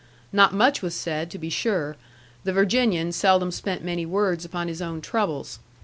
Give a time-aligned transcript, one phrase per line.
[0.33, 1.95] Not much was said, to be sure;
[2.43, 5.59] the Virginian seldom spent many words upon his own troubles.